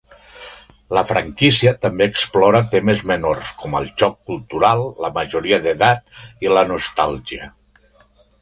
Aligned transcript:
La 0.97 1.01
franquícia 1.09 1.73
també 1.83 2.07
explora 2.11 2.61
temes 2.71 3.03
menors 3.13 3.51
com 3.61 3.77
el 3.81 3.87
xoc 4.01 4.17
cultural, 4.33 4.83
la 5.05 5.13
majoria 5.21 5.61
d'edat 5.67 6.19
i 6.47 6.53
la 6.57 6.69
nostàlgia. 6.75 7.55